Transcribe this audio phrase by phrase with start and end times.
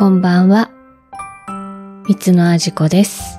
[0.00, 0.70] こんばんは。
[2.08, 3.38] 三つのあじこです。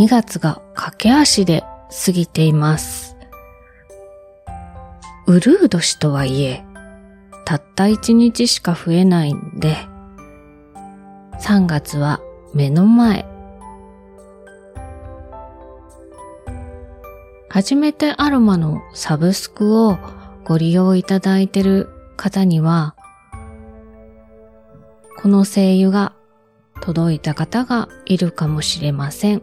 [0.00, 1.62] 2月が駆け足で
[2.04, 3.16] 過ぎています。
[5.28, 6.64] うるう年とはいえ、
[7.44, 9.76] たった1日しか増えないんで、
[11.40, 12.20] 3月は
[12.52, 13.24] 目の前。
[17.48, 19.98] 初めてアロマのサブスクを
[20.42, 22.96] ご利用いただいている方には、
[25.18, 26.14] この精油が
[26.80, 29.42] 届いた方がいるかもしれません。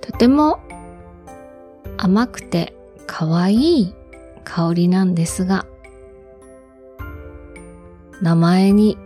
[0.00, 0.60] とても
[1.96, 2.74] 甘くて
[3.06, 3.94] 可愛い
[4.44, 5.66] 香りなんですが、
[8.22, 8.96] 名前に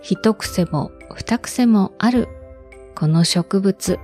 [0.00, 2.28] 一癖も二癖もある
[2.94, 3.98] この植物。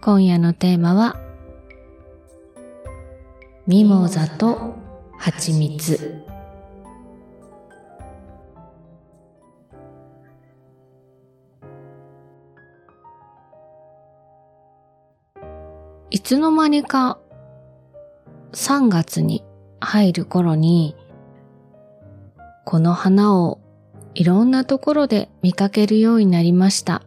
[0.00, 1.20] 今夜のテーマは、
[3.66, 4.74] ミモザと
[5.22, 6.24] 蜂蜜。
[16.08, 17.18] いつの間にか
[18.52, 19.44] 3月に
[19.78, 20.96] 入る頃に、
[22.64, 23.60] この花を
[24.14, 27.02] いろんなところで見かけるようになりました。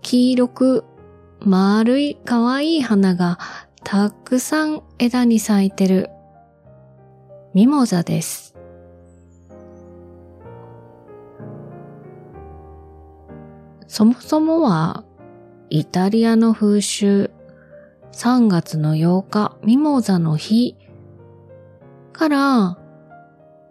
[0.00, 0.84] 黄色く
[1.40, 3.38] 丸い可愛い花が
[3.82, 6.10] たくさん枝に咲いてる
[7.54, 8.54] ミモザです。
[13.88, 15.04] そもそもは
[15.68, 17.30] イタリアの風習
[18.12, 20.76] 3月の8日ミモザの日
[22.12, 22.78] から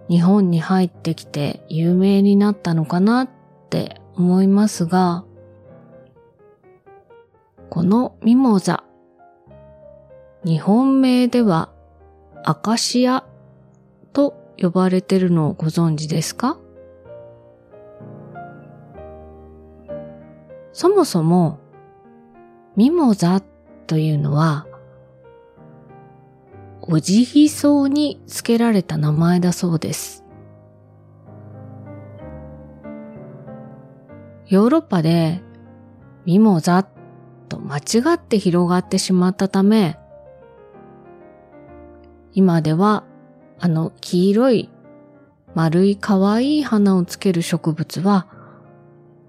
[0.10, 3.30] 日本に入ってきて有名になったのかなっ
[3.70, 5.24] て思いますが、
[7.70, 8.84] このミモザ、
[10.50, 11.70] 日本名では
[12.44, 13.24] アカシア
[14.14, 16.58] と呼ばれてるのをご存知ですか？
[20.74, 21.60] そもそも
[22.76, 23.44] ミモザ
[23.86, 24.66] というのは
[26.82, 30.26] おじぎそうに付けられた名前だそうです。
[34.48, 35.44] ヨーロッパで
[36.26, 36.88] ミモザ
[37.50, 39.99] と間違って広がってしまったため、
[42.40, 43.04] 今では
[43.60, 44.70] あの黄色い
[45.56, 48.28] 丸い可愛い花をつける植物は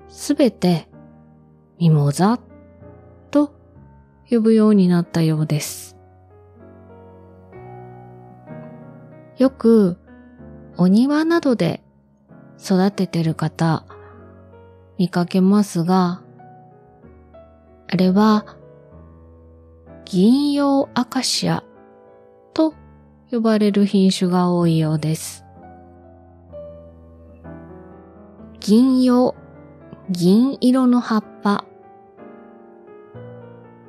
[0.07, 0.87] すべて
[1.81, 2.39] ミモザ
[3.33, 3.53] と
[4.31, 5.97] 呼ぶようになったようです。
[9.39, 9.99] よく
[10.77, 11.83] お庭などで
[12.65, 13.87] 育ててる方
[14.99, 16.23] 見かけますが、
[17.89, 18.57] あれは
[20.05, 21.65] 銀葉アカシア
[23.31, 25.45] 呼ばれる品種が多いようです。
[28.59, 29.35] 銀葉、
[30.11, 31.65] 銀色の葉っぱ。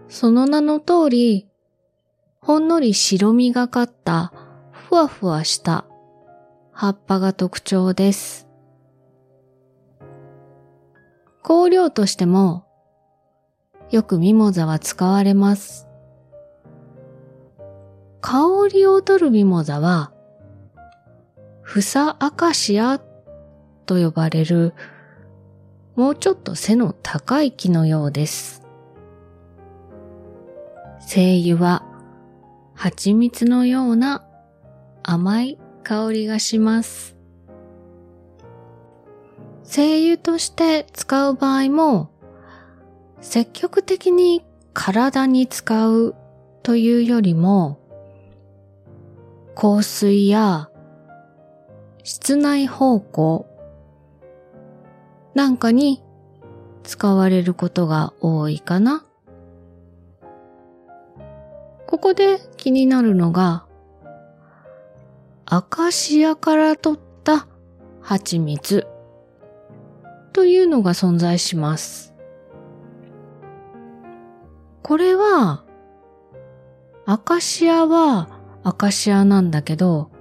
[0.07, 1.47] その名の通り、
[2.39, 4.31] ほんのり白みがかった
[4.71, 5.85] ふわふわした
[6.71, 8.47] 葉っぱが特徴です。
[11.43, 12.65] 香料としても
[13.89, 15.90] よくミモザは使われます。
[18.21, 20.11] 香りを取るミモザは、
[21.61, 22.99] フサアカシア
[23.85, 24.73] と呼ばれる
[25.95, 28.63] もうちょっと背の高い木のようです。
[30.99, 31.83] 精油は
[32.73, 34.25] 蜂蜜のような
[35.03, 37.17] 甘い香りがします。
[39.63, 42.09] 精油として使う場合も、
[43.19, 44.43] 積極的に
[44.73, 46.15] 体に使う
[46.63, 47.79] というよりも、
[49.61, 50.71] 香水や
[52.01, 53.45] 室内方向
[55.35, 56.01] なんかに
[56.81, 59.05] 使われることが多いかな。
[61.85, 63.67] ここで気になるのが、
[65.45, 67.45] アカシアから取った
[68.01, 68.87] 蜂蜜
[70.33, 72.15] というのが存在します。
[74.81, 75.63] これは、
[77.05, 78.30] アカシアは
[78.63, 80.11] アカシアなんだけど、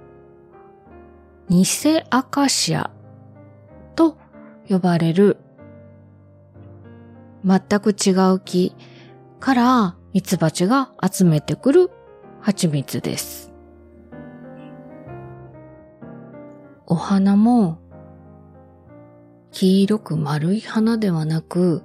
[1.49, 1.65] 偽
[2.09, 2.91] アカシア
[3.95, 4.17] と
[4.67, 5.37] 呼ばれる
[7.43, 8.75] 全く違う木
[9.39, 11.91] からミツバチが集めてくる
[12.39, 13.51] 蜂蜜です。
[16.87, 17.79] お花も
[19.51, 21.83] 黄色く丸い花ではなく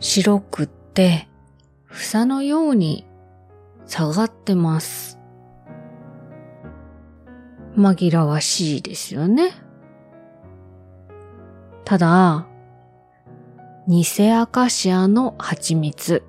[0.00, 1.28] 白くって
[1.86, 3.06] 房のように
[3.86, 5.18] 下がってます。
[7.76, 9.52] 紛らわしいですよね。
[11.84, 12.46] ただ、
[13.88, 16.22] 偽アカシアの蜂蜜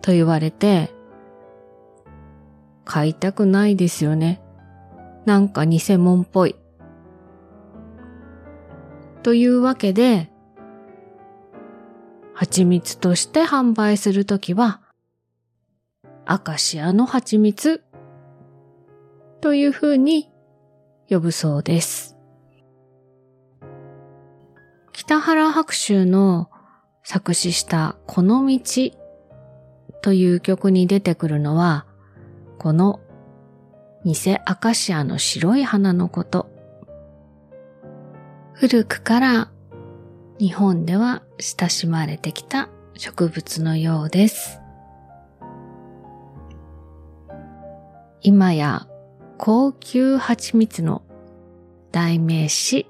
[0.00, 0.94] と言われて、
[2.84, 4.40] 買いたくないですよね。
[5.26, 6.56] なんか偽物っぽい。
[9.22, 10.30] というわけで、
[12.32, 14.80] 蜂蜜として販売するときは、
[16.30, 17.82] アカシアの蜂蜜
[19.40, 20.30] というふうに
[21.08, 22.18] 呼ぶそうです。
[24.92, 26.50] 北原白秋の
[27.02, 28.60] 作詞したこの道
[30.02, 31.86] という曲に出てくるのは、
[32.58, 33.00] この
[34.04, 34.14] 偽
[34.44, 36.50] アカシアの白い花のこと。
[38.52, 39.50] 古くから
[40.38, 44.60] 日本では親しまれてきた植物のようです。
[48.20, 48.88] 今や
[49.36, 51.02] 高級蜂蜜の
[51.92, 52.86] 代名詞、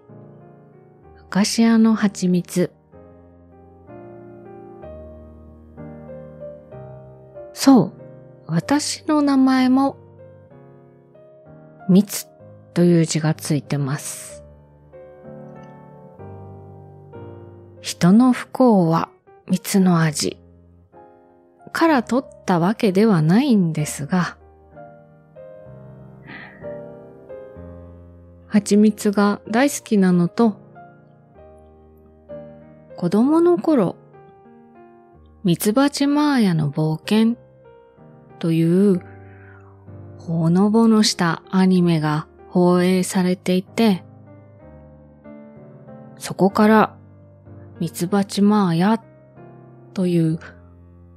[1.21, 2.73] アカシアの蜂蜜。
[7.53, 7.93] そう、
[8.47, 9.99] 私の名前も、
[11.91, 12.27] 蜜
[12.73, 14.43] という字がついてます。
[17.83, 19.11] 人の不幸は
[19.47, 20.39] 蜜の味
[21.73, 24.38] から取ったわけではないんですが、
[28.59, 30.57] 蜂蜜が大好きなのと、
[32.97, 33.95] 子供の頃、
[35.45, 37.41] ミツバチマーヤの冒険
[38.41, 39.01] という
[40.19, 44.03] ほのぼのしたアニメが放映されていて、
[46.19, 46.97] そこから
[47.79, 49.01] ミツバチマーヤ
[49.95, 50.41] という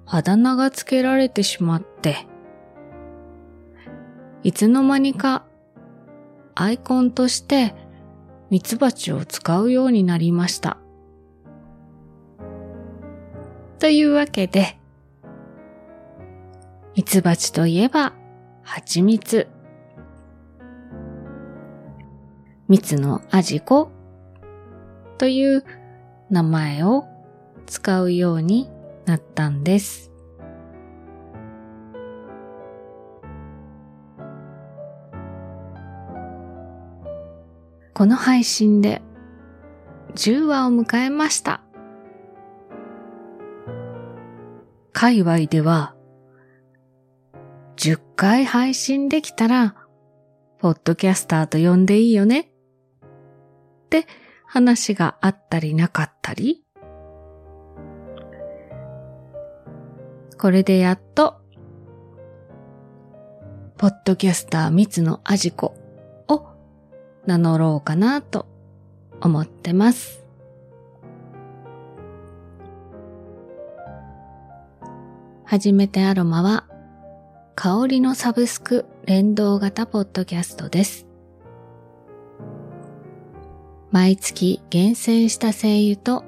[0.06, 2.28] あだ名がつけられてしまって、
[4.44, 5.44] いつの間にか
[6.56, 7.76] アイコンとして
[8.50, 10.78] ミツバチを使うようになりました。
[13.80, 14.78] というわけで、
[16.96, 18.14] ミツバチといえば
[18.62, 19.48] 蜂蜜。
[22.68, 23.90] 蜜のアジコ
[25.18, 25.66] という
[26.30, 27.06] 名前を
[27.66, 28.70] 使うように
[29.06, 30.11] なったんです。
[38.02, 39.00] この配信で
[40.16, 41.62] 10話を迎えました。
[44.92, 45.94] 界隈では
[47.76, 49.76] 10回配信できたら、
[50.58, 52.40] ポッドキャスターと呼んでいいよね。
[52.40, 54.08] って
[54.48, 56.64] 話があったりなかったり、
[60.40, 61.40] これでやっと、
[63.78, 65.81] ポッドキャスター三つのアジコ。
[67.26, 68.48] 名乗ろうかなと
[69.22, 70.24] 思ってます。
[75.46, 76.66] 初めてアロマは
[77.56, 81.06] 香りのサブスク連動型ポッドキャストです。
[83.92, 86.24] 毎月厳選した精油と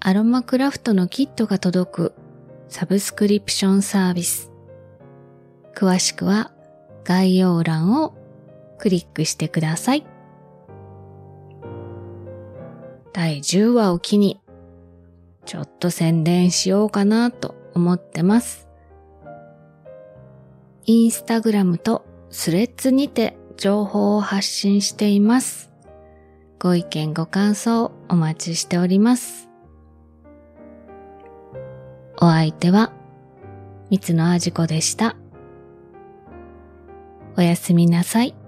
[0.00, 2.14] アロマクラフトのキットが届く
[2.68, 4.50] サブスクリプションサービス。
[5.76, 6.50] 詳しくは
[7.04, 8.19] 概要欄を
[8.80, 10.06] クリックしてください。
[13.12, 14.40] 第10話を機に
[15.44, 18.68] ちょっと宣伝しようかなと思ってます。
[20.86, 25.70] インスタグラムとスレッズにて情報を発信しています。
[26.58, 29.48] ご意見ご感想お待ちしております。
[32.16, 32.92] お相手は、
[33.90, 35.16] 三つのあじこでした。
[37.36, 38.39] おやすみなさい。